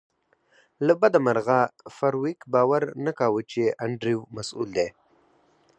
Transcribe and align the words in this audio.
له 0.85 0.93
بده 1.01 1.19
مرغه 1.25 1.61
فارویک 1.97 2.39
باور 2.53 2.83
نه 3.05 3.11
کاوه 3.19 3.41
چې 3.51 3.61
انډریو 3.83 4.19
مسؤل 4.35 4.67
دی 4.77 4.87